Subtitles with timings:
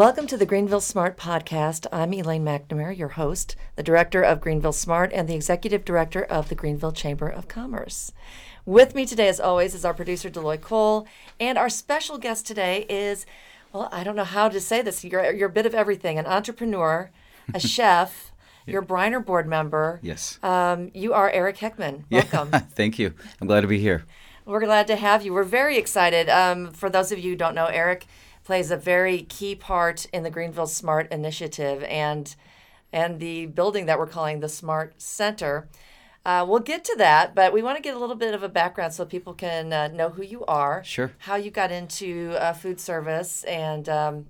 [0.00, 1.86] Welcome to the Greenville Smart Podcast.
[1.92, 6.48] I'm Elaine McNamara, your host, the director of Greenville Smart, and the executive director of
[6.48, 8.10] the Greenville Chamber of Commerce.
[8.64, 11.06] With me today, as always, is our producer, Deloy Cole,
[11.38, 13.26] and our special guest today is,
[13.74, 15.04] well, I don't know how to say this.
[15.04, 17.10] You're, you're a bit of everything an entrepreneur,
[17.52, 18.32] a chef,
[18.66, 20.00] you're a Briner board member.
[20.02, 20.38] Yes.
[20.42, 22.04] Um, you are Eric Heckman.
[22.10, 22.48] Welcome.
[22.54, 23.12] Yeah, thank you.
[23.38, 24.06] I'm glad to be here.
[24.46, 25.34] We're glad to have you.
[25.34, 26.30] We're very excited.
[26.30, 28.06] Um, for those of you who don't know, Eric
[28.44, 32.34] plays a very key part in the Greenville Smart Initiative and
[32.92, 35.68] and the building that we're calling the Smart Center.
[36.24, 38.48] Uh, we'll get to that, but we want to get a little bit of a
[38.48, 41.12] background so people can uh, know who you are, Sure.
[41.18, 44.26] how you got into uh, food service, and um,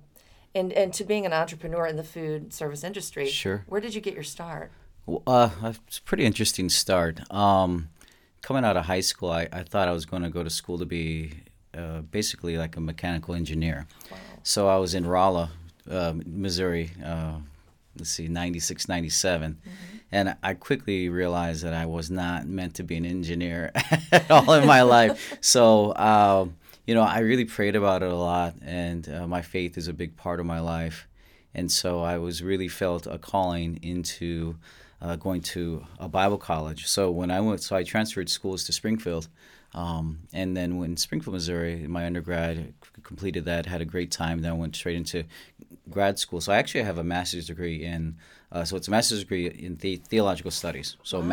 [0.55, 3.25] and and to being an entrepreneur in the food service industry.
[3.27, 3.63] Sure.
[3.67, 4.71] Where did you get your start?
[5.05, 5.49] Well, Uh,
[5.87, 7.19] it's a pretty interesting start.
[7.33, 7.89] Um,
[8.41, 10.77] coming out of high school, I, I thought I was going to go to school
[10.77, 11.33] to be
[11.77, 13.87] uh, basically like a mechanical engineer.
[14.11, 14.17] Wow.
[14.43, 15.51] So I was in Rolla,
[15.89, 17.35] uh, Missouri, uh,
[17.97, 19.57] let's see, 96, 97.
[20.11, 23.71] And I quickly realized that I was not meant to be an engineer
[24.11, 25.37] at all in my life.
[25.41, 29.77] So, um, you know, I really prayed about it a lot, and uh, my faith
[29.77, 31.07] is a big part of my life.
[31.53, 34.55] And so I was really felt a calling into
[35.01, 36.87] uh, going to a Bible college.
[36.87, 39.27] So when I went, so I transferred schools to Springfield,
[39.73, 44.41] um, and then when Springfield, Missouri, my undergrad c- completed that, had a great time.
[44.41, 45.23] Then I went straight into
[45.89, 46.41] grad school.
[46.41, 48.15] So I actually have a master's degree in,
[48.51, 51.19] uh, so it's a master's degree in the- theological studies, so.
[51.19, 51.25] Wow.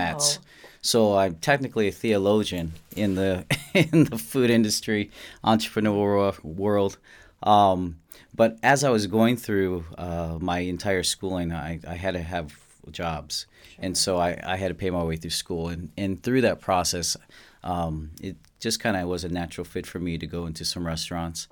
[0.81, 3.45] So I'm technically a theologian in the
[3.75, 5.11] in the food industry,
[5.45, 6.99] entrepreneurial world.
[7.43, 7.99] Um,
[8.35, 12.57] but as I was going through uh, my entire schooling, I, I had to have
[12.91, 13.47] jobs,
[13.79, 16.61] and so I, I had to pay my way through school, and and through that
[16.61, 17.17] process,
[17.63, 20.87] um, it just kind of was a natural fit for me to go into some
[20.87, 21.49] restaurants.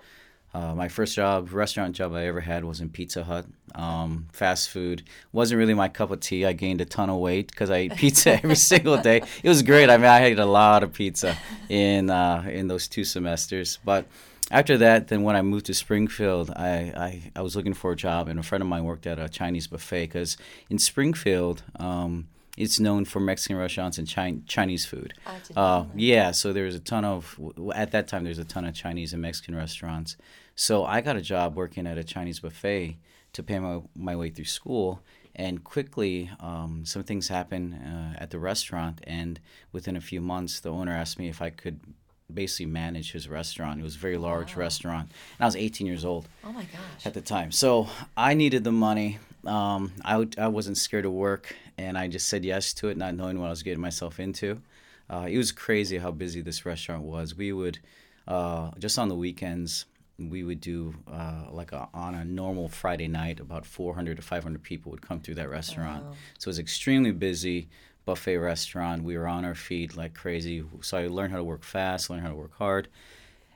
[0.55, 3.45] Uh, my first job, restaurant job I ever had was in Pizza Hut.
[3.75, 6.47] Um, fast food wasn't really my cup of tea.
[6.47, 9.21] I gained a ton of weight because I ate pizza every single day.
[9.43, 9.91] It was great.
[9.91, 11.37] I mean, I ate a lot of pizza
[11.69, 13.79] in uh, in those two semesters.
[13.85, 14.07] But
[14.51, 17.97] after that, then when I moved to Springfield, I, I, I was looking for a
[17.97, 20.39] job, and a friend of mine worked at a Chinese buffet because
[20.71, 25.15] in Springfield, um, it's known for Mexican restaurants and Chi- Chinese food.
[25.55, 27.39] Uh, yeah, so there's a ton of
[27.75, 30.17] at that time there's a ton of Chinese and Mexican restaurants.
[30.55, 32.97] So I got a job working at a Chinese buffet
[33.35, 35.01] to pay my my way through school,
[35.35, 39.39] and quickly um, some things happened uh, at the restaurant, and
[39.73, 41.81] within a few months, the owner asked me if I could
[42.33, 43.79] basically manage his restaurant.
[43.79, 47.05] It was a very large restaurant, and I was 18 years old Oh my gosh.
[47.05, 47.53] at the time.
[47.53, 49.19] So I needed the money.
[49.47, 52.97] Um, I, w- I wasn't scared to work, and I just said yes to it,
[52.97, 54.61] not knowing what I was getting myself into.
[55.09, 57.35] Uh, it was crazy how busy this restaurant was.
[57.37, 57.79] We would,
[58.27, 59.87] uh, just on the weekends,
[60.19, 64.63] we would do uh, like a, on a normal Friday night, about 400 to 500
[64.63, 66.05] people would come through that restaurant.
[66.39, 67.69] So it was extremely busy
[68.05, 69.05] buffet restaurant.
[69.05, 70.65] We were on our feet like crazy.
[70.81, 72.89] So I learned how to work fast, learned how to work hard.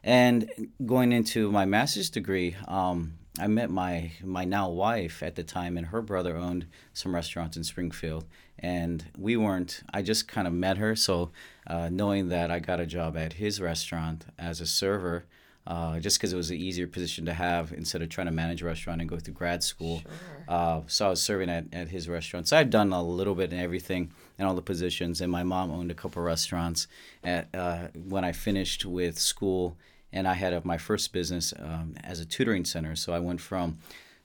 [0.05, 0.51] And
[0.85, 5.77] going into my master's degree, um, I met my my now wife at the time,
[5.77, 8.25] and her brother owned some restaurants in Springfield.
[8.59, 9.83] And we weren't.
[9.95, 11.31] I just kind of met her, so
[11.67, 15.25] uh, knowing that I got a job at his restaurant as a server,
[15.67, 18.61] uh, just because it was an easier position to have instead of trying to manage
[18.61, 20.03] a restaurant and go through grad school.
[20.49, 22.49] Uh, so I was serving at, at his restaurant.
[22.49, 25.21] So I've done a little bit in everything and all the positions.
[25.21, 26.87] And my mom owned a couple restaurants.
[27.23, 29.77] At uh, when I finished with school,
[30.13, 32.97] and I had a, my first business um, as a tutoring center.
[32.97, 33.79] So I went from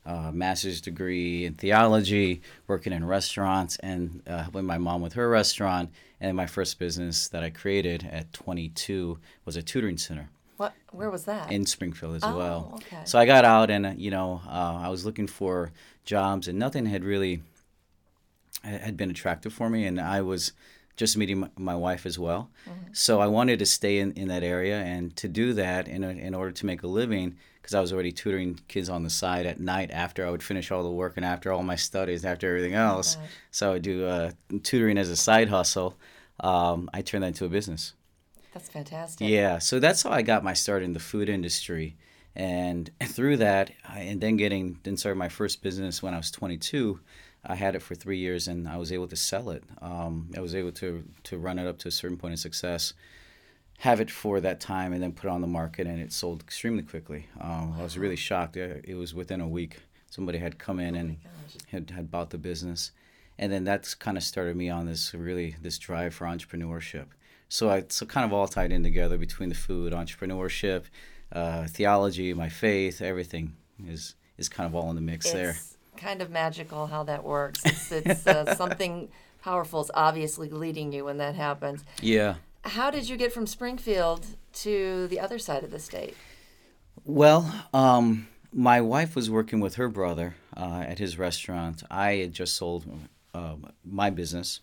[0.06, 5.28] uh, master's degree in theology, working in restaurants, and uh, helping my mom with her
[5.29, 5.90] restaurant.
[6.22, 10.73] And my first business that I created at 22 was a tutoring center What?
[10.91, 11.51] Where was that?
[11.51, 12.72] in Springfield as Oh, well.
[12.75, 13.02] okay.
[13.06, 15.72] So I got out and you know uh, I was looking for
[16.05, 17.41] jobs and nothing had really
[18.64, 20.53] had been attractive for me and I was
[20.95, 22.49] just meeting my, my wife as well.
[22.69, 22.93] Mm-hmm.
[22.93, 26.33] So I wanted to stay in, in that area and to do that in, in
[26.33, 29.59] order to make a living because I was already tutoring kids on the side at
[29.59, 32.75] night after I would finish all the work and after all my studies, after everything
[32.75, 33.15] else.
[33.15, 33.25] gosh.
[33.49, 34.31] so I would do uh,
[34.61, 35.97] tutoring as a side hustle.
[36.39, 37.93] Um, I turned that into a business.
[38.53, 39.27] That's fantastic.
[39.27, 41.97] Yeah, so that's how I got my start in the food industry,
[42.35, 46.31] and through that, I- and then getting then started my first business when I was
[46.31, 46.99] 22.
[47.47, 49.63] I had it for three years, and I was able to sell it.
[49.81, 52.93] Um, I was able to to run it up to a certain point of success,
[53.79, 56.41] have it for that time, and then put it on the market, and it sold
[56.41, 57.27] extremely quickly.
[57.39, 58.57] Um, I was really shocked.
[58.57, 59.79] It was within a week.
[60.09, 61.17] Somebody had come in and
[61.71, 62.91] had, had bought the business,
[63.37, 67.07] and then that's kind of started me on this really this drive for entrepreneurship.
[67.49, 70.85] So I so kind of all tied in together between the food, entrepreneurship,
[71.31, 73.55] uh, theology, my faith, everything
[73.85, 75.57] is is kind of all in the mix there.
[75.97, 77.61] Kind of magical how that works.
[77.65, 79.09] It's, it's uh, something
[79.41, 81.83] powerful is obviously leading you when that happens.
[82.01, 82.35] Yeah.
[82.63, 86.15] How did you get from Springfield to the other side of the state?
[87.03, 91.83] Well, um, my wife was working with her brother uh, at his restaurant.
[91.91, 92.85] I had just sold
[93.33, 94.61] uh, my business,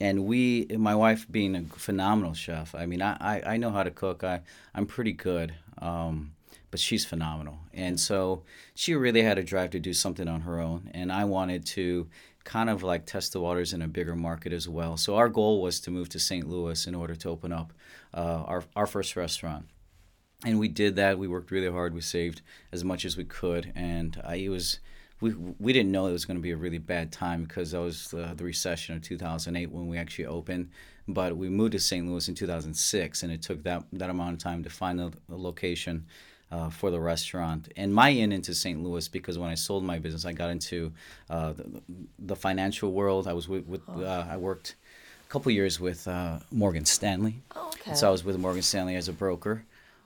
[0.00, 2.74] and we, my wife being a phenomenal chef.
[2.74, 4.24] I mean, I, I, I know how to cook.
[4.24, 4.40] I,
[4.74, 6.32] I'm pretty good, um,
[6.70, 7.58] but she's phenomenal.
[7.72, 8.42] And so
[8.74, 12.08] she really had a drive to do something on her own, and I wanted to
[12.44, 14.96] kind of like test the waters in a bigger market as well.
[14.96, 16.48] So our goal was to move to St.
[16.48, 17.72] Louis in order to open up
[18.14, 19.66] uh, our our first restaurant
[20.44, 21.18] and we did that.
[21.18, 21.94] We worked really hard.
[21.94, 22.42] We saved
[22.72, 24.78] as much as we could, and it was
[25.20, 27.80] we we didn't know it was going to be a really bad time because that
[27.80, 30.70] was the, the recession of 2008 when we actually opened.
[31.08, 32.06] But we moved to St.
[32.06, 36.06] Louis in 2006, and it took that that amount of time to find the location.
[36.50, 38.82] Uh, for the restaurant and my in into St.
[38.82, 40.94] Louis because when I sold my business, I got into
[41.28, 41.82] uh, the,
[42.18, 43.28] the, financial world.
[43.28, 44.74] I was with, with uh, I worked
[45.26, 47.42] a couple years with uh, Morgan Stanley.
[47.54, 47.92] Oh, okay.
[47.92, 49.62] So I was with Morgan Stanley as a broker.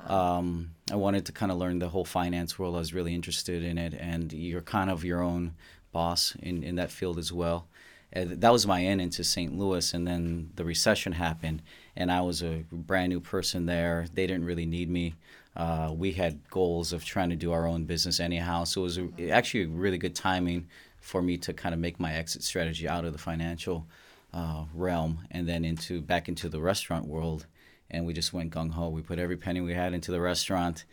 [0.06, 2.74] Um, I wanted to kind of learn the whole finance world.
[2.74, 5.54] I was really interested in it, and you're kind of your own
[5.92, 7.68] boss in, in that field as well.
[8.12, 9.56] And that was my end into St.
[9.56, 11.62] Louis, and then the recession happened,
[11.96, 14.06] and I was a brand new person there.
[14.12, 15.14] They didn't really need me.
[15.56, 18.98] Uh, we had goals of trying to do our own business anyhow, so it was
[18.98, 20.66] a, actually really good timing
[21.00, 23.86] for me to kind of make my exit strategy out of the financial
[24.32, 27.46] uh, realm and then into back into the restaurant world
[27.92, 28.88] and we just went gung ho.
[28.88, 30.84] We put every penny we had into the restaurant.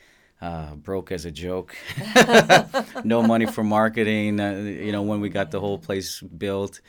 [0.41, 1.75] Uh, broke as a joke.
[3.03, 4.39] no money for marketing.
[4.39, 6.79] Uh, you know, when we got the whole place built,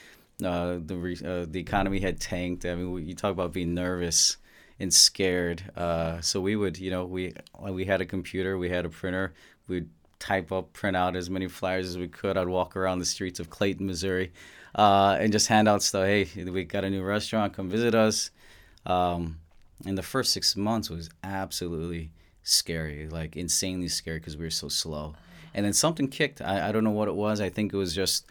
[0.44, 2.64] uh, the re- uh, the economy had tanked.
[2.64, 4.36] I mean, you talk about being nervous
[4.80, 5.70] and scared.
[5.76, 9.34] Uh, so we would, you know, we we had a computer, we had a printer.
[9.68, 9.88] We'd
[10.18, 12.36] type up, print out as many flyers as we could.
[12.36, 14.32] I'd walk around the streets of Clayton, Missouri,
[14.74, 16.04] uh, and just hand out stuff.
[16.04, 17.52] Hey, we got a new restaurant.
[17.52, 18.30] Come visit us.
[18.86, 19.38] Um,
[19.86, 22.10] and the first six months was absolutely
[22.42, 25.14] scary, like insanely scary because we were so slow.
[25.54, 26.40] And then something kicked.
[26.40, 27.40] I, I don't know what it was.
[27.40, 28.26] I think it was just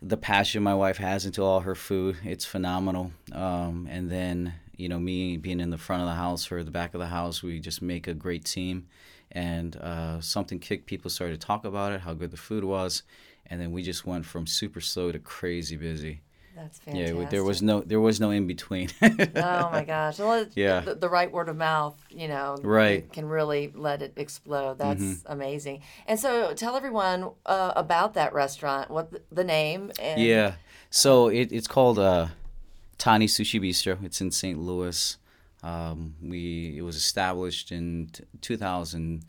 [0.00, 2.18] the passion my wife has into all her food.
[2.24, 3.12] It's phenomenal.
[3.32, 6.70] Um, and then, you know, me being in the front of the house or the
[6.70, 8.86] back of the house, we just make a great team.
[9.32, 10.86] And uh, something kicked.
[10.86, 13.02] People started to talk about it, how good the food was.
[13.44, 16.22] And then we just went from super slow to crazy busy.
[16.54, 17.16] That's fantastic.
[17.16, 18.88] Yeah, there was no there was no in between.
[19.02, 20.18] oh my gosh!
[20.18, 24.14] Well, yeah, the, the, right word of mouth, you know, right, can really let it
[24.16, 24.78] explode.
[24.78, 25.32] That's mm-hmm.
[25.32, 25.82] amazing.
[26.08, 28.90] And so, tell everyone uh, about that restaurant.
[28.90, 29.92] What the, the name?
[30.02, 30.20] And...
[30.20, 30.54] Yeah,
[30.90, 32.26] so it, it's called uh,
[32.98, 34.02] Tani Sushi Bistro.
[34.04, 34.58] It's in St.
[34.58, 35.16] Louis.
[35.62, 39.24] Um, we it was established in t- 2000.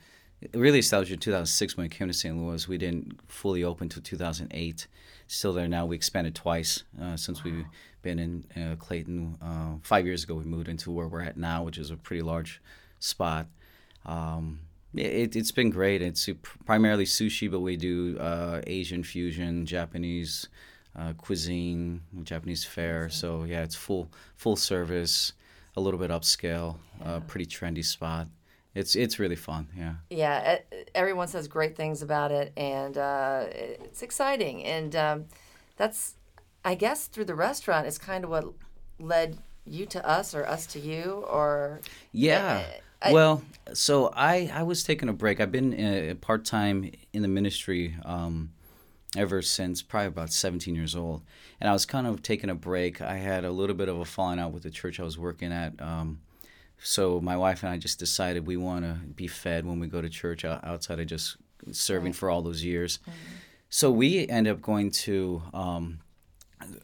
[0.54, 2.36] Really established in 2006 when we came to St.
[2.36, 2.68] Louis.
[2.68, 4.88] We didn't fully open until 2008
[5.30, 5.86] still there now.
[5.86, 7.52] We expanded twice uh, since wow.
[7.52, 7.66] we've
[8.02, 9.38] been in uh, Clayton.
[9.42, 12.22] Uh, five years ago, we moved into where we're at now, which is a pretty
[12.22, 12.62] large
[13.00, 13.48] spot.
[14.06, 14.60] Um,
[14.96, 16.02] it, has been great.
[16.02, 16.28] It's
[16.66, 20.48] primarily sushi, but we do uh, Asian fusion, Japanese
[20.96, 23.10] uh, cuisine, Japanese fare.
[23.10, 25.34] So yeah, it's full full service,
[25.76, 27.20] a little bit upscale, yeah.
[27.28, 28.28] pretty trendy spot
[28.76, 29.68] it's it's really fun.
[29.76, 29.96] Yeah.
[30.10, 30.60] Yeah.
[30.94, 34.64] Everyone says great things about it, and uh, it's exciting.
[34.64, 35.26] And um,
[35.76, 36.16] that's,
[36.64, 38.46] I guess, through the restaurant is kind of what
[39.00, 41.82] led you to us, or us to you, or.
[42.12, 42.64] Yeah.
[43.02, 43.44] I, well,
[43.74, 45.40] so I I was taking a break.
[45.40, 47.96] I've been uh, part time in the ministry.
[48.04, 48.52] Um,
[49.18, 51.24] ever since probably about 17 years old.
[51.60, 53.02] And I was kind of taking a break.
[53.02, 55.52] I had a little bit of a falling out with the church I was working
[55.52, 55.82] at.
[55.82, 56.20] Um,
[56.82, 60.02] so my wife and I just decided we want to be fed when we go
[60.02, 61.38] to church outside of just
[61.72, 62.16] serving right.
[62.16, 63.00] for all those years.
[63.00, 63.12] Mm-hmm.
[63.70, 66.00] So we end up going to um,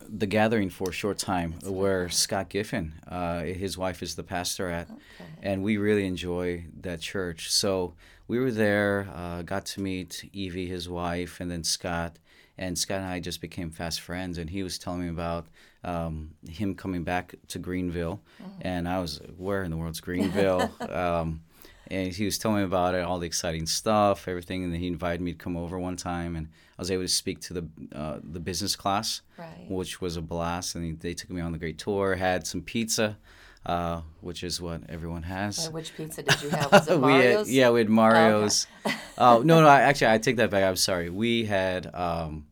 [0.08, 4.70] the gathering for a short time where Scott Giffen, uh, his wife is the pastor
[4.70, 5.02] at, okay.
[5.44, 7.52] and we really enjoy that church.
[7.52, 7.94] So
[8.28, 12.18] we were there, uh, got to meet Evie, his wife, and then Scott.
[12.58, 15.46] And Scott and I just became fast friends, and he was telling me about
[15.84, 18.62] um, him coming back to Greenville, mm-hmm.
[18.62, 20.72] and I was where in the world's Greenville?
[20.90, 21.42] um,
[21.88, 24.88] and he was telling me about it, all the exciting stuff, everything, and then he
[24.88, 27.68] invited me to come over one time, and I was able to speak to the
[27.94, 29.66] uh, the business class, right.
[29.70, 33.18] which was a blast, and they took me on the great tour, had some pizza.
[33.66, 35.72] Uh, which is what everyone has.
[35.72, 36.72] which pizza did you have?
[36.72, 37.48] Was it Mario's?
[37.48, 38.68] we had, yeah, we had Mario's.
[38.86, 38.98] Oh, okay.
[39.18, 40.64] uh, no, no, I, actually, I take that back.
[40.64, 41.10] I'm sorry.
[41.10, 42.46] We had um,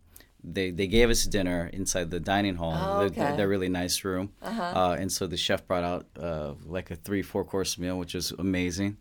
[0.43, 3.35] they they gave us dinner inside the dining hall, oh, okay.
[3.37, 4.61] the, really nice room, uh-huh.
[4.61, 8.13] uh, and so the chef brought out uh, like a three four course meal, which
[8.13, 8.97] was amazing.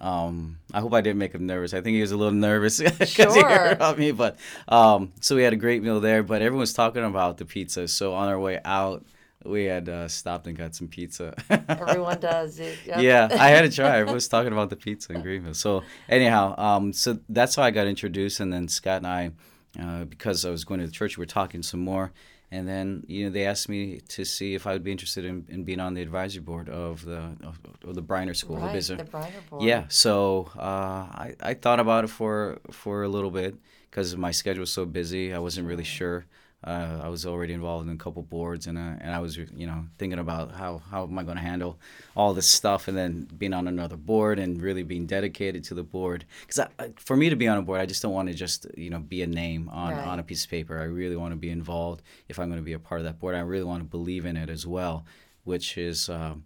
[0.00, 1.74] Um, I hope I didn't make him nervous.
[1.74, 3.32] I think he was a little nervous because Sure.
[3.34, 4.12] he heard about me.
[4.12, 4.38] But
[4.68, 6.22] um, so we had a great meal there.
[6.22, 7.86] But everyone was talking about the pizza.
[7.88, 9.04] So on our way out,
[9.44, 11.34] we had uh, stopped and got some pizza.
[11.68, 12.58] Everyone does.
[12.58, 13.00] It, yep.
[13.00, 13.96] yeah, I had to try.
[13.96, 15.54] Everyone was talking about the pizza in Greenville.
[15.54, 18.40] So anyhow, um, so that's how I got introduced.
[18.40, 19.30] And then Scott and I,
[19.80, 22.12] uh, because I was going to the church, we were talking some more.
[22.52, 25.46] And then you know they asked me to see if I would be interested in,
[25.48, 28.56] in being on the advisory board of the of, of the Briner School.
[28.56, 29.62] Right, the Briner board.
[29.62, 30.60] yeah, so uh,
[31.24, 33.54] I I thought about it for for a little bit
[33.88, 35.32] because my schedule was so busy.
[35.32, 36.26] I wasn't really sure.
[36.62, 39.66] Uh, I was already involved in a couple boards, and uh, and I was you
[39.66, 41.78] know thinking about how how am I going to handle
[42.14, 45.82] all this stuff, and then being on another board and really being dedicated to the
[45.82, 46.26] board.
[46.46, 48.90] Because for me to be on a board, I just don't want to just you
[48.90, 50.06] know be a name on Right.
[50.06, 50.78] on a piece of paper.
[50.78, 53.18] I really want to be involved if I'm going to be a part of that
[53.18, 53.34] board.
[53.34, 55.04] I really want to believe in it as well,
[55.44, 56.10] which is.
[56.10, 56.44] Um,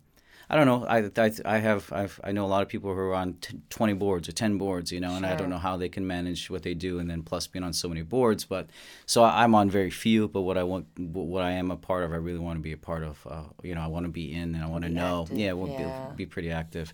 [0.50, 0.84] I don't know.
[0.86, 3.60] I, I, I have I've, I know a lot of people who are on t-
[3.70, 6.50] twenty boards or ten boards, you know, and I don't know how they can manage
[6.50, 8.44] what they do, and then plus being on so many boards.
[8.44, 8.68] But
[9.06, 10.28] so I'm on very few.
[10.28, 12.72] But what I want, what I am a part of, I really want to be
[12.72, 13.26] a part of.
[13.28, 15.22] Uh, you know, I want to be in, and I want to know.
[15.22, 16.08] active, yeah, we'll yeah.
[16.10, 16.92] Be, be pretty active.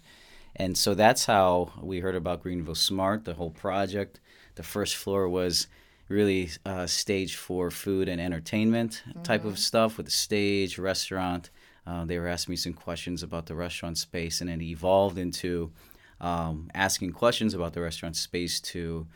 [0.57, 4.21] And so that's how we heard about Greenville Smart, the whole project.
[4.57, 5.69] The first floor was
[6.09, 11.51] really uh, staged for food and entertainment type of stuff with a stage, restaurant.
[11.87, 15.73] Uh, they were asking me some questions about the restaurant space, and it evolved into
[16.21, 19.07] um, asking questions about the restaurant space to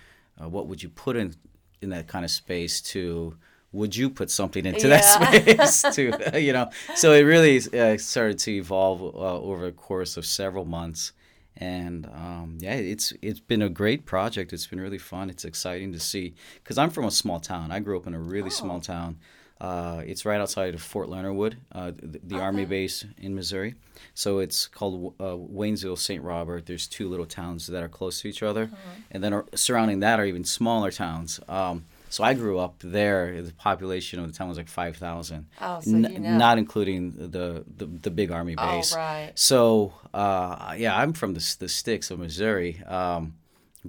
[0.42, 1.34] uh, what would you put in
[1.82, 3.36] in that kind of space to
[3.72, 5.00] would you put something into Yeah.
[5.00, 6.70] that space to you know?
[6.94, 11.12] So it really uh, started to evolve uh, over the course of several months.
[11.56, 14.52] And um, yeah it's it's been a great project.
[14.52, 15.28] It's been really fun.
[15.30, 17.70] It's exciting to see because i'm from a small town.
[17.70, 19.18] I grew up in a really small town
[19.60, 23.74] uh, it's right outside of Fort Leonard Wood, uh, the, the Army base in Missouri.
[24.14, 26.22] So it's called uh, Waynesville, St.
[26.22, 26.66] Robert.
[26.66, 28.70] There's two little towns that are close to each other,
[29.10, 31.40] and then surrounding that are even smaller towns.
[31.48, 33.42] Um, so I grew up there.
[33.42, 36.36] The population of the town was like five thousand, Oh, so you know.
[36.36, 38.94] not including the, the the big Army Oh, base.
[38.94, 39.32] right.
[39.34, 42.80] So uh, yeah, I'm from the the sticks of Missouri.
[42.86, 43.34] Um,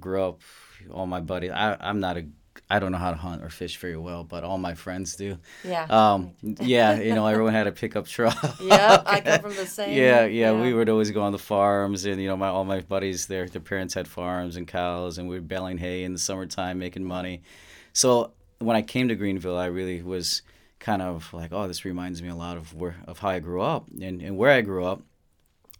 [0.00, 0.40] grew up,
[0.90, 1.52] all my buddies.
[1.52, 2.26] I, I'm not a,
[2.68, 5.38] I don't know how to hunt or fish very well, but all my friends do.
[5.64, 5.86] Yeah.
[5.88, 8.36] Um, yeah, you know, everyone had a pickup truck.
[8.60, 9.96] yeah, I come from the same.
[9.96, 12.80] Yeah, yeah, we would always go on the farms, and you know, my all my
[12.80, 16.18] buddies, their their parents had farms and cows, and we were baling hay in the
[16.18, 17.42] summertime, making money.
[17.92, 20.42] So when I came to Greenville, I really was
[20.78, 23.62] kind of like, oh, this reminds me a lot of where of how I grew
[23.62, 25.02] up, and and where I grew up.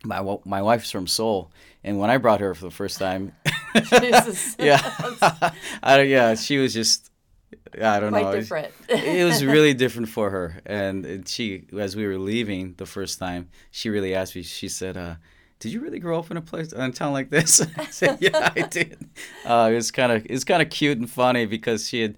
[0.04, 1.50] My my wife's from Seoul,
[1.83, 3.33] and when I brought her for the first time,
[4.00, 4.56] Jesus.
[4.59, 4.80] yeah,
[5.83, 7.11] I don't- yeah, she was just.
[7.80, 8.33] I don't Quite know.
[8.33, 8.73] different.
[8.88, 10.61] it was really different for her.
[10.64, 14.42] And she, as we were leaving the first time, she really asked me.
[14.42, 15.16] She said, uh,
[15.59, 18.18] "Did you really grow up in a place in a town like this?" I said,
[18.21, 18.99] "Yeah, I did."
[19.45, 22.16] Uh, it was kind of it's kind of cute and funny because she had,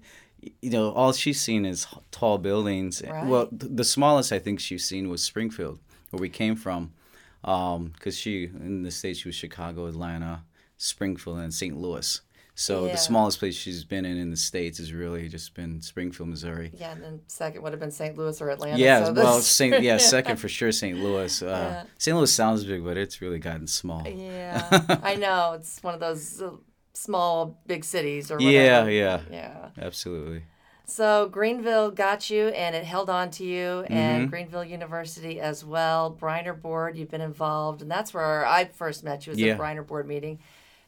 [0.61, 3.01] you know, all she's seen is tall buildings.
[3.05, 5.79] Well, th- the smallest I think she's seen was Springfield,
[6.11, 6.93] where we came from,
[7.41, 10.43] because she in the states she was Chicago, Atlanta,
[10.79, 11.77] Springfield, and St.
[11.77, 12.21] Louis.
[12.55, 12.91] So Yeah.
[12.93, 16.71] the smallest place she's been in in the states has really just been Springfield, Missouri.
[16.73, 18.17] yeah, and then second would have been St.
[18.17, 18.77] Louis or Atlanta.
[18.77, 20.97] Yeah, so well, Saint, yeah, second for sure, St.
[20.97, 21.41] Louis.
[21.41, 21.83] Uh, Yeah.
[21.97, 22.17] St.
[22.17, 24.05] Louis sounds big, but it's really gotten small.
[24.07, 24.67] Yeah,
[25.03, 25.53] I know.
[25.53, 26.51] It's one of those uh,
[26.93, 28.51] small, big cities or whatever.
[28.51, 29.21] Yeah, yeah.
[29.31, 29.69] Yeah.
[29.77, 30.43] Absolutely.
[30.85, 33.93] So Greenville got you and it held on to you, Mm-hmm.
[33.93, 36.17] and Greenville University as well.
[36.19, 39.53] Briner Board, you've been involved, and that's where I first met you was Yeah.
[39.53, 40.39] at Briner Board meeting.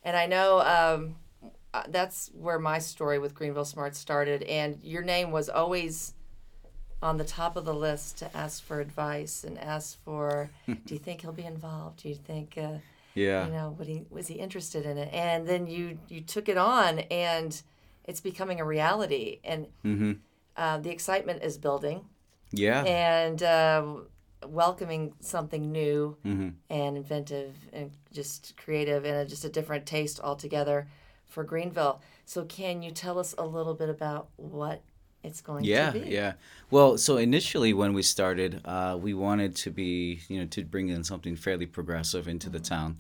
[0.04, 1.16] And I know um,
[1.74, 6.14] uh, that's where my story with Greenville Smart started, and your name was always
[7.04, 11.00] on the top of the list to ask for advice and ask for, do you
[11.00, 12.02] think he'll be involved?
[12.04, 12.78] Do you think, uh,
[13.14, 13.46] Yeah.
[13.48, 15.14] you know, would he was he interested in it?
[15.14, 17.62] And then you you took it on, and
[18.06, 20.14] it's becoming a reality, and Mm-hmm.
[20.58, 22.06] uh, the excitement is building,
[22.52, 22.84] Yeah.
[22.86, 23.86] and uh,
[24.48, 26.50] welcoming something new mm-hmm.
[26.70, 30.88] and inventive and just creative and just a different taste altogether
[31.28, 32.02] for Greenville.
[32.26, 34.82] So, can you tell us a little bit about what
[35.24, 36.06] it's going Yeah, to be?
[36.06, 36.12] yeah.
[36.12, 36.34] yeah.
[36.70, 40.90] Well, so initially when we started, uh, we wanted to be, you know, to bring
[40.90, 42.98] in something fairly progressive into the town.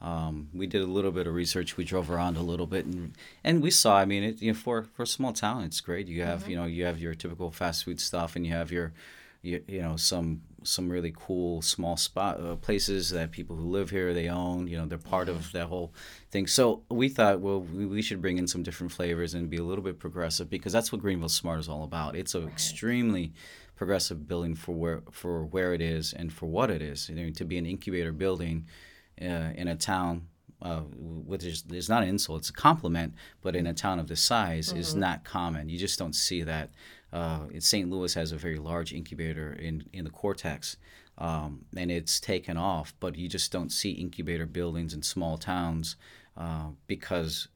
[0.00, 1.76] Um, we did a little bit of research.
[1.76, 3.96] We drove around a little bit, and and we saw.
[3.98, 6.06] I mean, it, you know, for for a small town, it's great.
[6.06, 8.92] You have, you know, you have your typical fast food stuff, and you have your,
[9.42, 13.90] you, you know, some some really cool small spot uh, places that people who live
[13.90, 14.66] here they own.
[14.66, 15.92] You know, they're part of that whole
[16.30, 16.46] thing.
[16.46, 19.64] So we thought, well, we, we should bring in some different flavors and be a
[19.64, 22.16] little bit progressive because that's what Greenville Smart is all about.
[22.16, 23.32] It's an extremely
[23.76, 27.08] progressive building for where for where it is and for what it is.
[27.08, 28.66] You know, to be an incubator building
[29.20, 30.28] uh, in a town
[30.60, 34.08] uh, which is, is not an insult, it's a compliment, but in a town of
[34.08, 35.68] this size is not common.
[35.68, 36.70] You just don't see that.
[37.12, 37.90] Uh, St.
[37.90, 40.76] Louis has a very large incubator in, in the Cortex,
[41.16, 45.96] um, and it's taken off, but you just don't see incubator buildings in small towns
[46.36, 47.48] uh, because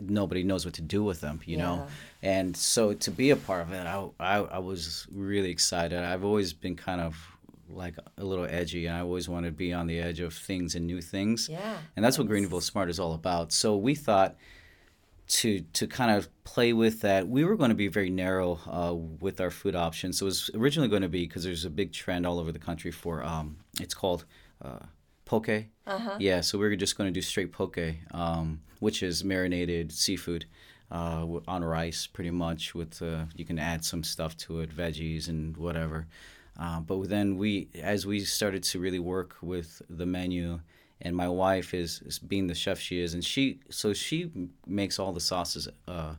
[0.00, 1.86] nobody knows what to do with them, you know.
[2.22, 5.98] And so to be a part of it, I, I, I was really excited.
[5.98, 7.16] I've always been kind of
[7.68, 10.74] like a little edgy, and I always wanted to be on the edge of things
[10.74, 11.48] and new things.
[11.48, 11.76] Yeah.
[11.96, 13.52] And that's what Greenville Smart is all about.
[13.52, 14.36] So we thought
[15.28, 18.94] to to kind of play with that, we were going to be very narrow uh,
[18.94, 20.18] with our food options.
[20.18, 22.58] So it was originally going to be because there's a big trend all over the
[22.58, 24.24] country for um, it's called
[24.62, 24.86] uh,
[25.24, 25.66] poke.
[25.86, 26.16] Uh-huh.
[26.18, 27.78] Yeah, so we were just going to do straight poke,
[28.12, 30.46] um, which is marinated seafood
[30.90, 32.74] uh, on rice, pretty much.
[32.74, 36.06] With uh, you can add some stuff to it, veggies and whatever.
[36.58, 40.58] Uh, but then we, as we started to really work with the menu,
[41.00, 44.30] and my wife is, is being the chef she is, and she so she
[44.66, 46.14] makes all the sauces uh,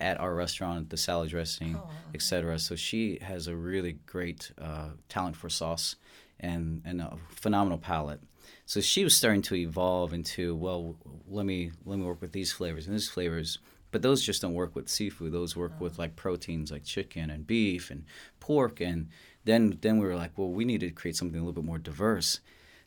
[0.00, 1.78] at our restaurant, the salad dressing,
[2.14, 2.58] etc.
[2.58, 5.96] So she has a really great uh, talent for sauce
[6.38, 8.20] and and a phenomenal palate.
[8.66, 10.96] So she was starting to evolve into well,
[11.28, 13.58] let me let me work with these flavors and these flavors.
[13.92, 15.32] But those just don't work with seafood.
[15.32, 18.04] Those work with like proteins like chicken and beef and
[18.38, 18.80] pork.
[18.80, 19.08] And
[19.44, 21.78] then then we were like, well, we need to create something a little bit more
[21.78, 22.40] diverse.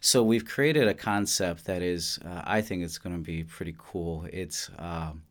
[0.05, 3.74] So we've created a concept that is, uh, I think it's going to be pretty
[3.77, 4.27] cool.
[4.33, 5.24] It's um,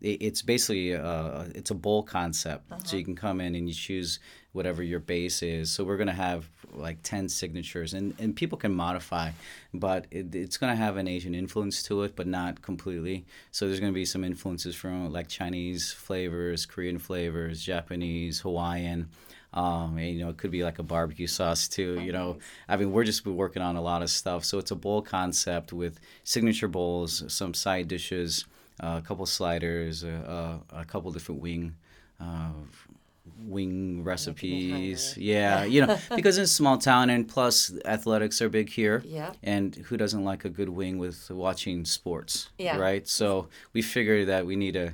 [0.00, 2.64] it- it's basically uh, it's a bowl concept.
[2.84, 4.18] So you can come in and you choose
[4.50, 5.70] whatever your base is.
[5.70, 9.30] So we're going to have like 10 signatures and, and people can modify
[9.74, 13.66] but it, it's going to have an asian influence to it but not completely so
[13.66, 19.08] there's going to be some influences from like chinese flavors korean flavors japanese hawaiian
[19.54, 22.00] um, and, you know, it could be like a barbecue sauce too.
[22.00, 24.44] You know, I mean, we're just working on a lot of stuff.
[24.44, 28.44] So it's a bowl concept with signature bowls, some side dishes,
[28.82, 31.74] uh, a couple sliders, uh, uh, a couple different wing.
[33.44, 35.16] Wing recipes.
[35.16, 39.02] yeah you know because it's a small town and plus athletics are big here.
[39.06, 39.32] Yeah.
[39.42, 42.76] and who doesn't like a good wing with watching sports Yeah.
[42.78, 43.06] right?
[43.06, 44.92] So we figured that we need to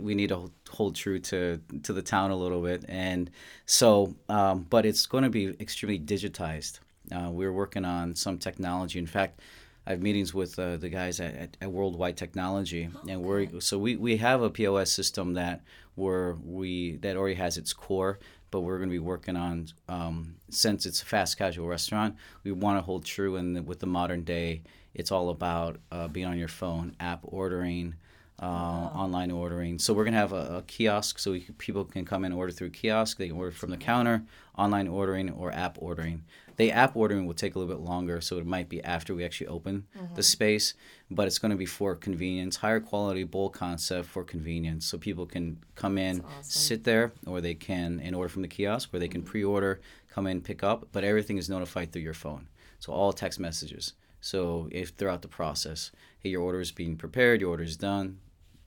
[0.00, 2.84] we need to hold true to to the town a little bit.
[2.88, 3.30] And
[3.66, 6.80] so um, but it's going to be extremely digitized.
[7.12, 8.98] Uh, we're working on some technology.
[8.98, 9.40] In fact
[9.86, 13.78] I have meetings with uh, the guys at, at, at Worldwide Technology, and we're so
[13.78, 15.60] we, we have a POS system that
[15.96, 18.18] where we that already has its core,
[18.50, 22.52] but we're going to be working on um, since it's a fast casual restaurant, we
[22.52, 23.36] want to hold true.
[23.36, 24.62] And with the modern day,
[24.94, 27.96] it's all about uh, being on your phone, app ordering,
[28.40, 29.78] uh, online ordering.
[29.78, 32.52] So we're gonna have a, a kiosk, so can- people can come in and order
[32.52, 33.16] through kiosk.
[33.18, 34.24] They can order from the counter,
[34.58, 36.24] online ordering, or app ordering.
[36.56, 39.24] The app ordering will take a little bit longer, so it might be after we
[39.24, 40.72] actually open the space.
[41.10, 45.26] But it's going to be for convenience, higher quality bowl concept for convenience, so people
[45.26, 49.08] can come in, sit there, or they can and order from the kiosk, where they
[49.08, 50.88] can pre-order, come in, pick up.
[50.92, 53.92] But everything is notified through your phone, so all text messages.
[54.22, 58.18] So if throughout the process, hey, your order is being prepared, your order is done,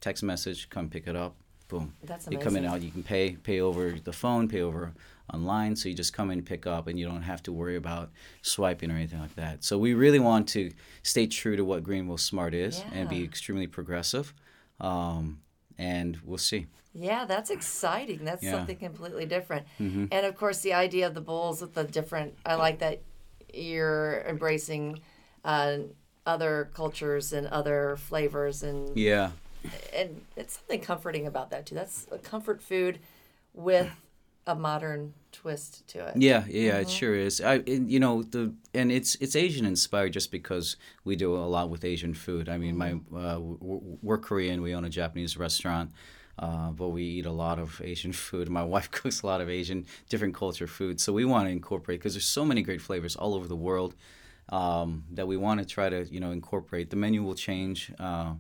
[0.01, 1.35] text message, come pick it up,
[1.67, 1.93] boom.
[2.03, 2.65] That's You come in amazing.
[2.65, 4.93] out, you can pay pay over the phone, pay over
[5.33, 8.09] online, so you just come in, pick up, and you don't have to worry about
[8.41, 9.63] swiping or anything like that.
[9.63, 10.71] So we really want to
[11.03, 14.33] stay true to what Greenville Smart is and be extremely progressive,
[14.79, 15.41] um,
[15.77, 16.65] and we'll see.
[16.95, 18.25] Yeah, that's exciting.
[18.25, 18.49] That's Yeah.
[18.49, 18.57] Mm-hmm.
[18.59, 19.67] something completely different.
[19.77, 23.01] And of course, the idea of the bowls with the different, I like that
[23.53, 24.99] you're embracing
[25.45, 25.77] uh,
[26.25, 29.31] other cultures and other flavors and Yeah.
[29.93, 31.75] And it's something comforting about that too.
[31.75, 32.99] That's a comfort food
[33.53, 33.89] with
[34.47, 36.17] a modern twist to it.
[36.17, 37.39] Yeah, yeah, it sure is.
[37.39, 41.45] I, and, you know, the and it's it's Asian inspired just because we do a
[41.45, 42.49] lot with Asian food.
[42.49, 44.61] I mean, my uh, we're Korean.
[44.61, 45.91] We own a Japanese restaurant,
[46.39, 48.49] uh, but we eat a lot of Asian food.
[48.49, 50.99] My wife cooks a lot of Asian, different culture food.
[50.99, 53.95] So we want to incorporate because there's so many great flavors all over the world
[54.49, 56.89] um, that we want to try to you know incorporate.
[56.89, 57.91] The menu will change.
[57.99, 58.33] Uh,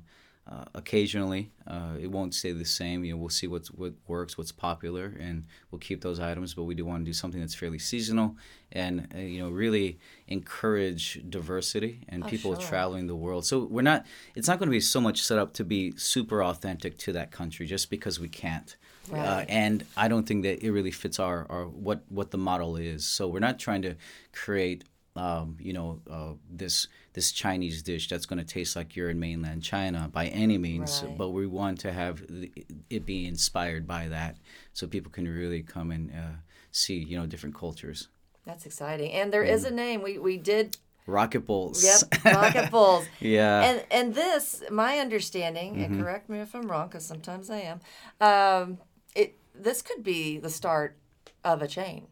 [0.51, 3.03] uh, occasionally, uh, it won't stay the same.
[3.03, 6.55] You know, we'll see what's what works, what's popular, and we'll keep those items.
[6.55, 8.35] But we do want to do something that's fairly seasonal,
[8.71, 12.67] and uh, you know, really encourage diversity and people sure.
[12.67, 13.45] traveling the world.
[13.45, 14.05] So we're not.
[14.33, 17.29] It's not going to be so much set up to be super authentic to that
[17.31, 18.75] country, just because we can't.
[19.11, 19.45] Uh, Right.
[19.49, 23.05] and I don't think that it really fits our, our what what the model is.
[23.05, 23.95] So we're not trying to
[24.33, 24.83] create
[25.23, 29.19] um, you know uh, this this Chinese dish that's going to taste like you're in
[29.19, 30.91] mainland China by any means.
[31.03, 31.17] Right.
[31.17, 32.15] But we want to have
[32.89, 34.33] it be inspired by that,
[34.73, 36.35] so people can really come and uh,
[36.71, 38.07] see you know different cultures.
[38.45, 39.11] That's exciting.
[39.19, 39.67] And there is Mm.
[39.71, 39.99] a name.
[40.07, 41.83] We we did rocket bowls.
[41.83, 42.01] Yep,
[42.35, 43.05] rocket bowls.
[43.19, 43.61] yeah.
[43.67, 45.83] And and this, my understanding, Mm-hmm.
[45.93, 47.79] and correct me if I'm wrong, because sometimes I am.
[48.29, 48.77] Um,
[49.15, 49.29] it
[49.65, 50.95] this could be the start
[51.43, 52.07] of a chain.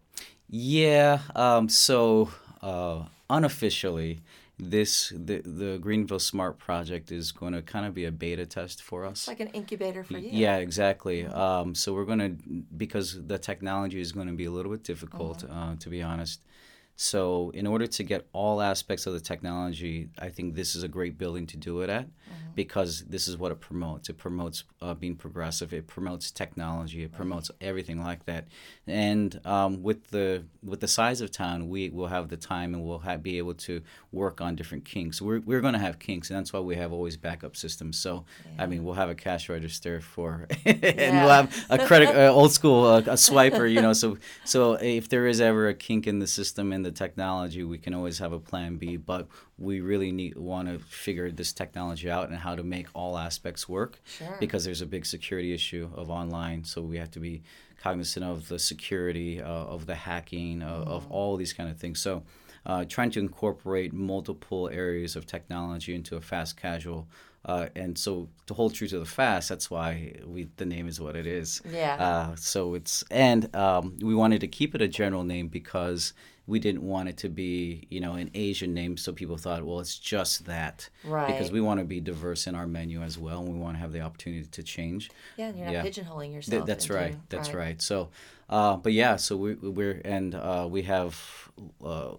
[0.50, 1.20] Yeah.
[1.36, 2.30] Um, so
[2.62, 4.20] uh, unofficially,
[4.60, 8.82] this the the Greenville Smart project is going to kind of be a beta test
[8.82, 9.20] for us.
[9.20, 10.30] It's like an incubator for you.
[10.32, 11.26] Yeah, exactly.
[11.28, 12.32] Um, so we're going to
[12.76, 15.60] because the technology is going to be a little bit difficult, Uh-huh.
[15.72, 16.42] uh, to be honest.
[17.00, 20.88] So in order to get all aspects of the technology, I think this is a
[20.88, 22.36] great building to do it at, Uh-huh.
[22.56, 24.10] because this is what it promotes.
[24.10, 25.74] It promotes uh, being progressive.
[25.74, 27.04] It promotes technology.
[27.04, 28.48] It promotes everything like that.
[28.88, 32.84] And um, with the with the size of town, we will have the time and
[32.84, 33.82] we'll have, be able to
[34.12, 35.22] work on different kinks.
[35.22, 38.00] We're we're going to have kinks, and that's why we have always backup systems.
[38.00, 38.26] So
[38.58, 41.24] I mean, we'll have a cash register for, and Yeah.
[41.26, 43.72] we'll have a credit uh, old school uh, a swiper.
[43.72, 46.92] You know, so so if there is ever a kink in the system and the
[47.06, 48.98] technology, we can always have a plan B.
[48.98, 53.18] But we really need want to figure this technology out and how to make all
[53.18, 54.38] aspects work Sure.
[54.40, 56.64] because there's a big security issue of online.
[56.64, 57.42] So we have to be
[57.86, 59.46] cognizant of the security, uh,
[59.76, 62.00] of the hacking, uh, of all these kind of things.
[62.00, 62.24] So
[62.66, 67.08] uh, trying to incorporate multiple areas of technology into a fast casual.
[67.46, 69.90] Uh, and so to hold true to the fast, that's why
[70.26, 71.62] we the name is what it is.
[71.82, 71.96] Yeah.
[72.08, 76.14] Uh, so it's and um, we wanted to keep it a general name because
[76.48, 79.80] we didn't want it to be you know an Asian name, so people thought, well,
[79.80, 80.90] it's just that.
[81.04, 81.28] Right.
[81.28, 83.80] Because we want to be diverse in our menu as well, and we want to
[83.80, 85.12] have the opportunity to change.
[85.38, 85.84] Yeah, and you're not Yeah.
[85.86, 86.66] pigeonholing Th- yourself.
[86.66, 87.18] that's into- right.
[87.30, 87.82] That's right.
[87.82, 88.10] So,
[88.50, 91.20] uh, but yeah, so we, we're and uh, we have
[91.84, 92.14] uh,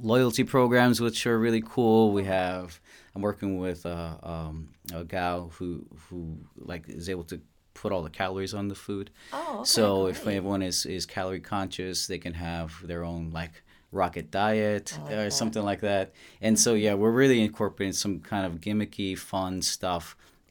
[0.00, 2.12] loyalty programs which are really cool.
[2.12, 2.80] We have
[3.14, 7.40] I'm working with uh, um, a gal who who like is able to
[7.82, 9.06] put all the calories on the food.
[9.32, 10.36] Oh, okay, so if great.
[10.38, 13.54] everyone is is calorie conscious, they can have their own like
[14.00, 15.32] rocket diet like or that.
[15.40, 16.06] something like that.
[16.46, 20.04] And so yeah, we're really incorporating some kind of gimmicky, fun stuff,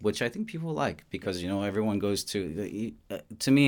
[0.07, 2.39] which I think people like because you know everyone goes to.
[3.09, 3.65] Uh, to me,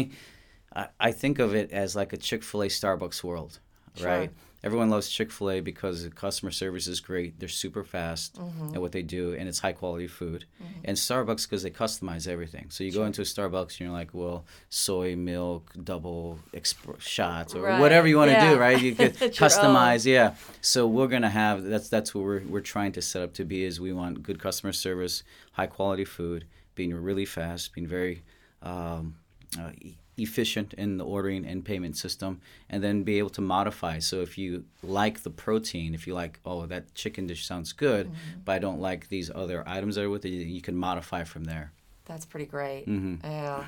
[0.75, 3.53] I, I think of it as like a Chick Fil A Starbucks world,
[3.95, 4.07] Sure.
[4.07, 4.31] right?
[4.63, 7.37] Everyone loves Chick Fil A because the customer service is great.
[7.39, 8.75] They're super fast Mm-hmm.
[8.75, 10.45] at what they do, and it's high quality food.
[10.85, 12.67] And Starbucks because they customize everything.
[12.69, 17.53] So you go into a Starbucks and you're like, well, soy milk, double exp- shots,
[17.55, 18.51] or Right, whatever you want to yeah.
[18.53, 18.81] do, right?
[18.81, 20.35] You could customize, yeah.
[20.61, 23.63] So we're gonna have that's that's what we're we're trying to set up to be
[23.65, 26.45] is we want good customer service, high quality food,
[26.75, 28.23] being really fast, being very
[28.61, 29.15] um,
[29.59, 29.71] uh,
[30.17, 33.99] efficient in the ordering and payment system, and then be able to modify.
[33.99, 38.07] So if you like the protein, if you like, oh, that chicken dish sounds good,
[38.07, 38.39] Mm-hmm.
[38.45, 41.45] but I don't like these other items that are with it, you can modify from
[41.45, 41.71] there.
[42.05, 42.85] That's pretty great.
[42.87, 43.25] Mm-hmm.
[43.25, 43.65] Yeah.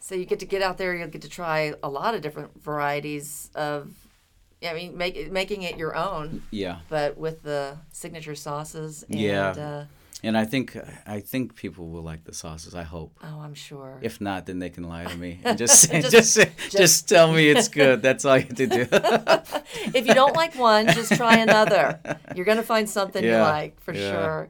[0.00, 0.94] So you get to get out there.
[0.94, 3.90] You'll get to try a lot of different varieties of.
[4.64, 6.78] I mean, make making it your own, Yeah.
[6.88, 9.02] but with the signature sauces.
[9.10, 9.48] And, Yeah.
[9.50, 9.84] Uh,
[10.24, 12.74] And I think I think people will like the sauces.
[12.74, 13.18] I hope.
[13.24, 13.98] oh, I'm sure.
[14.02, 17.08] If not, then they can lie to me and just say, Just- just, say, just,
[17.08, 18.02] tell me it's good.
[18.02, 18.86] That's all you have to do.
[19.94, 21.98] if you don't like one, just try another.
[22.36, 24.10] You're going to find something you like for yeah.
[24.12, 24.48] sure.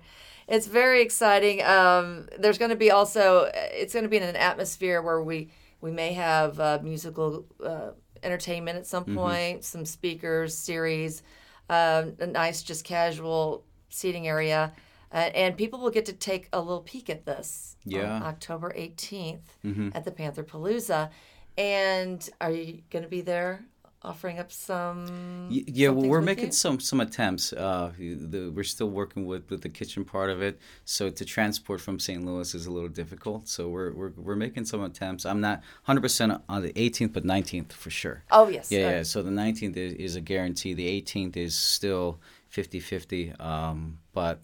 [0.49, 1.63] It's very exciting.
[1.63, 5.49] Um, there's going to be also, it's going to be in an atmosphere where we
[5.81, 7.91] we may have uh, musical uh,
[8.23, 9.17] entertainment at some Mm-hmm.
[9.17, 11.23] point, some speakers, series,
[11.71, 14.73] um, a nice just casual seating area.
[15.13, 18.15] Uh, and people will get to take a little peek at this Yeah.
[18.17, 19.91] on October 18th Mm-hmm.
[19.95, 21.11] at the Panther Palooza.
[21.59, 23.65] And are you going to be there
[24.05, 25.47] offering up some?
[25.51, 26.53] Yeah, well, we're making you?
[26.53, 27.53] some some attempts.
[27.53, 30.59] Uh, the, we're still working with, with the kitchen part of it.
[30.87, 32.25] So to transport from St.
[32.25, 33.49] Louis is a little difficult.
[33.49, 35.27] So we're we're, we're making some attempts.
[35.27, 38.25] I'm not 100% on the 18th, but 19th for sure.
[38.31, 38.73] Oh yes.
[38.73, 39.03] Yeah, yeah.
[39.03, 40.73] So the 19th is, is a guarantee.
[40.73, 42.19] The 18th is still
[42.51, 43.39] 50-50.
[43.41, 44.41] Um, but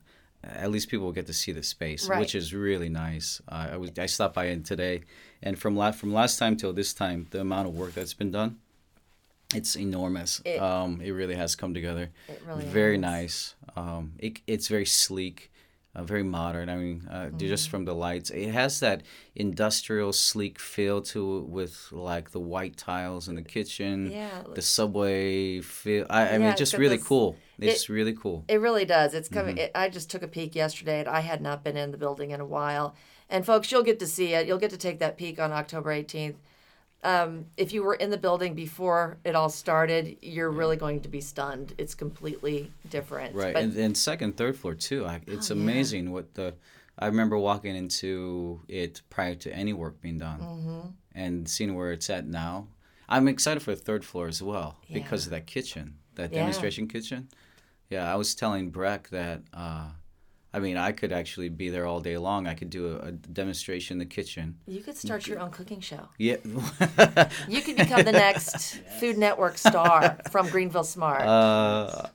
[0.48, 2.18] at least people will get to see the space, Right.
[2.20, 3.40] which is really nice.
[3.48, 5.02] Uh, I was I stopped by in today,
[5.42, 8.30] and from last from last time till this time, the amount of work that's been
[8.30, 8.58] done,
[9.54, 10.40] it's enormous.
[10.44, 12.10] It- um, it really has come together.
[12.28, 13.54] It really very nice.
[13.76, 15.50] Um, it, it's very sleek.
[15.94, 16.68] Uh, very modern.
[16.68, 17.38] I mean, uh, Mm.
[17.38, 19.02] just from the lights, it has that
[19.34, 24.42] industrial, sleek feel to it, with like the white tiles in the kitchen, Yeah.
[24.54, 26.06] the subway feel.
[26.10, 27.36] I, I mean, Yeah, it's it's just really this- cool.
[27.58, 28.44] It's really cool.
[28.48, 29.14] It really does.
[29.14, 29.56] It's coming.
[29.56, 29.64] Mm-hmm.
[29.64, 32.30] It, I just took a peek yesterday, and I had not been in the building
[32.30, 32.94] in a while.
[33.30, 34.46] And folks, you'll get to see it.
[34.46, 36.36] You'll get to take that peek on October 18th.
[37.04, 41.08] Um, if you were in the building before it all started, you're really going to
[41.08, 41.72] be stunned.
[41.78, 43.34] It's completely different.
[43.36, 45.06] Right, But and then second, third floor too.
[45.06, 45.62] I, it's Oh, yeah.
[45.62, 46.54] amazing what the.
[46.98, 50.88] I remember walking into it prior to any work being done, Mm-hmm.
[51.14, 52.66] and seeing where it's at now.
[53.08, 54.94] I'm excited for the third floor as well Yeah.
[54.98, 56.40] because of that kitchen, that Yeah.
[56.40, 57.28] demonstration kitchen.
[57.88, 59.42] Yeah, I was telling Breck that.
[59.54, 59.90] Uh,
[60.52, 62.46] I mean, I could actually be there all day long.
[62.46, 64.56] I could do a, a demonstration in the kitchen.
[64.66, 66.08] You could start your own cooking show.
[66.18, 66.36] Yeah.
[67.48, 71.22] You could become the next Food Network star from Greenville Smart.
[71.22, 72.08] uh,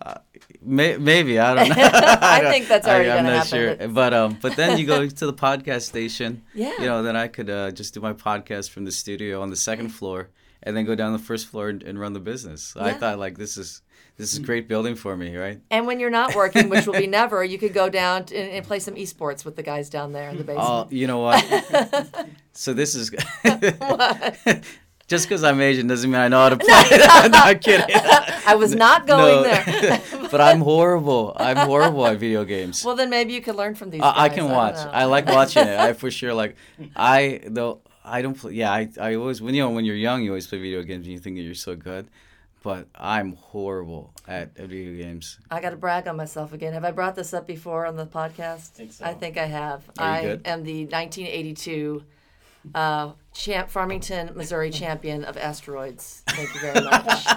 [0.61, 1.75] may, maybe I don't know.
[1.79, 3.75] I don't- think that's already gonna not happen, sure.
[3.75, 6.43] but- But um, but then you go to the podcast station.
[6.53, 6.73] Yeah.
[6.79, 9.55] You know, then I could uh, just do my podcast from the studio on the
[9.55, 10.29] second floor,
[10.63, 12.75] and then go down the first floor and, and run the business.
[12.75, 13.81] I thought like this is
[14.17, 15.59] this is great building for me, right?
[15.71, 18.51] and when you're not working, which will be never, you could go down to, and,
[18.51, 20.67] and play some esports with the guys down there in the oh, basement.
[20.69, 22.27] Oh, you know what?
[22.53, 23.09] so this is
[25.07, 26.67] just because I'm Asian doesn't mean I know how to play.
[26.69, 27.95] I'm not kidding.
[28.45, 29.43] I was not going No.
[29.43, 30.01] there.
[30.29, 31.33] but I'm horrible.
[31.35, 32.85] I'm horrible at video games.
[32.85, 34.01] well, then maybe you could learn from these.
[34.01, 34.75] I, I can don't watch.
[34.75, 35.79] I, like watching it.
[35.79, 36.55] I for sure like.
[36.95, 38.53] I though I don't play.
[38.53, 41.05] Yeah, I I always when you know when you're young you always play video games
[41.05, 42.07] and you think that you're so good,
[42.61, 45.39] but I'm horrible at, at video games.
[45.49, 46.73] I got to brag on myself again.
[46.73, 48.69] Have I brought this up before on the podcast?
[48.69, 49.05] Think so.
[49.05, 49.83] I think I have.
[49.97, 50.47] Are you I good?
[50.47, 52.03] am the 1982
[52.75, 56.23] uh, champ, Farmington, Missouri champion of asteroids.
[56.27, 57.25] Thank you very much.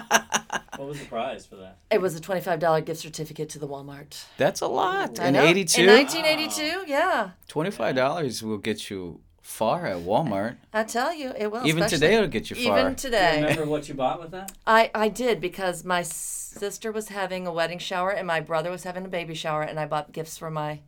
[0.77, 1.79] What was the prize for that?
[1.89, 4.23] it was a $25 gift certificate to the Walmart.
[4.37, 5.19] That's a lot.
[5.19, 7.31] I In '82, In 1982, yeah.
[7.47, 10.57] twenty five dollars will get you far at Walmart.
[10.73, 11.65] I tell you, it will.
[11.65, 12.79] Even today, it'll get you far.
[12.79, 13.41] Even Do you today.
[13.41, 14.51] remember what you bought with that?
[14.67, 18.83] I, I did because my sister was having a wedding shower and my brother was
[18.83, 20.81] having a baby shower and I bought gifts for my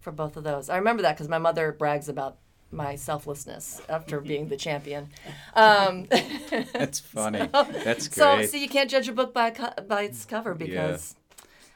[0.00, 0.68] for both of those.
[0.68, 2.38] I remember that because my mother brags about
[2.72, 5.08] my selflessness after being the champion.
[5.54, 6.06] Um,
[6.72, 7.48] That's funny.
[7.52, 8.14] That's great.
[8.14, 11.14] so see, you can't judge a book by co- by its cover because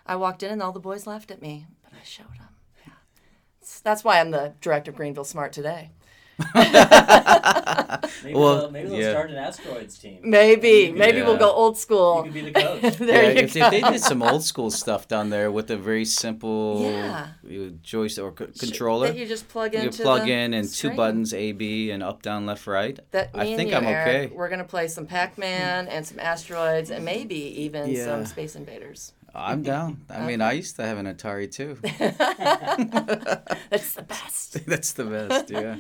[0.05, 2.49] I walked in and all the boys laughed at me, but I showed them.
[2.85, 2.93] Yeah.
[3.85, 5.91] That's why I'm the director of Greenville Smart today.
[8.23, 9.11] Maybe Well, they'll, maybe they'll yeah.
[9.11, 10.21] start an asteroids team.
[10.23, 12.25] Maybe, maybe we'll go old school.
[12.27, 12.33] You school.
[12.33, 12.53] could be the
[12.91, 12.97] coach.
[12.99, 13.67] there yeah, you if, go.
[13.67, 17.29] if they did some old school stuff down there with a very simple Yeah.
[17.47, 20.69] uh, joystick or c- controller, that you just plug you into plug the in and
[20.73, 22.99] two buttons A, B, and up, down, left, right.
[23.13, 24.35] That I think you, I'm Eric, okay.
[24.35, 28.05] We're gonna play some Pac-Man and some asteroids and maybe even Yeah.
[28.07, 29.13] some Space Invaders.
[29.37, 30.03] I'm down.
[30.09, 31.77] I mean, I used to have an Atari too.
[31.99, 34.65] That's the best.
[34.67, 35.51] That's the best.
[35.51, 35.77] Yeah.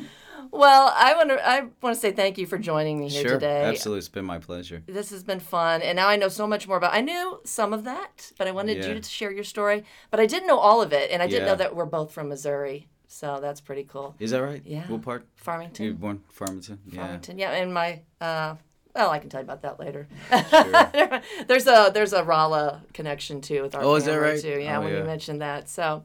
[0.56, 3.32] Well, I want to I want to say thank you for joining me here sure.
[3.32, 3.64] today.
[3.64, 3.98] Absolutely.
[3.98, 4.82] It's been my pleasure.
[4.86, 6.94] This has been fun, and now I know so much more about.
[6.94, 8.88] I knew some of that, but I wanted Yeah.
[8.94, 9.82] you to share your story.
[10.12, 11.52] But I didn't know all of it, and I didn't Yeah.
[11.52, 14.14] know that we're both from Missouri, so that's pretty cool.
[14.20, 14.62] Is that right?
[14.64, 14.86] Yeah.
[14.86, 15.26] What part?
[15.34, 16.78] Farmington, You were born Farmington.
[16.86, 17.00] Yeah.
[17.02, 18.02] Farmington, yeah, and my.
[18.20, 18.54] Uh,
[18.94, 20.06] well, I can tell you about that later.
[20.30, 21.20] Sure.
[21.48, 24.40] there's a there's a Rolla connection too with our Oh, is that family right?
[24.40, 24.60] too.
[24.60, 25.68] Yeah, Oh, when you mentioned that.
[25.68, 26.04] So,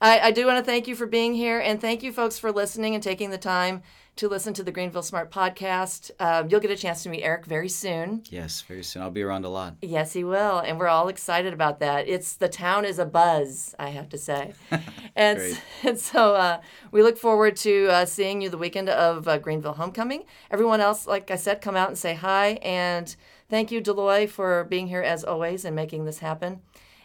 [0.00, 2.52] I, I do want to thank you for being here, and thank you folks for
[2.52, 3.82] listening and taking the time
[4.16, 6.10] to listen to the Greenville Smart podcast.
[6.18, 8.22] Um, you'll get a chance to meet Eric very soon.
[8.30, 8.62] Yes.
[8.62, 9.02] Very soon.
[9.02, 9.76] I'll be around a lot.
[9.82, 12.08] Yes, he will, and we're all excited about that.
[12.08, 14.54] It's the town is a buzz, I have to say,
[15.16, 15.62] and, Great.
[15.82, 16.60] and so uh,
[16.92, 20.24] we look forward to uh, seeing you the weekend of uh, Greenville Homecoming.
[20.50, 23.14] Everyone else, like I said, come out and say hi, and
[23.48, 26.60] thank you, Deloy, for being here as always and making this happen.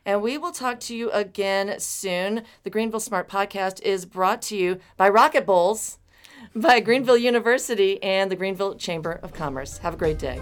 [0.05, 2.43] And we will talk to you again soon.
[2.63, 5.99] The Greenville Smart Podcast is brought to you by Rocket Bowls,
[6.55, 9.77] by Greenville University, and the Greenville Chamber of Commerce.
[9.79, 10.41] Have a great day.